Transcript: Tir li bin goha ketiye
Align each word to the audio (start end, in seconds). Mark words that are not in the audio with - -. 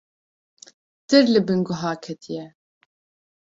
Tir 1.13 1.25
li 1.33 1.41
bin 1.51 1.61
goha 1.69 1.91
ketiye 2.07 2.45